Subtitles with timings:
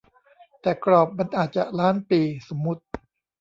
[0.61, 2.83] แต่กรอบมันอาจจะล้านปี สมมติ